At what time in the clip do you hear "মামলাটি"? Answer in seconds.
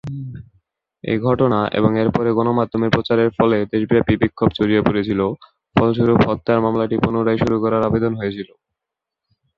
6.65-6.95